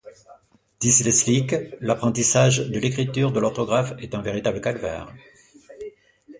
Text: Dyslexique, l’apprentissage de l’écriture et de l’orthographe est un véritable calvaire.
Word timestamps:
Dyslexique, 0.79 1.53
l’apprentissage 1.79 2.71
de 2.71 2.79
l’écriture 2.79 3.29
et 3.29 3.33
de 3.33 3.39
l’orthographe 3.39 3.93
est 3.99 4.15
un 4.15 4.23
véritable 4.23 4.59
calvaire. 4.59 5.13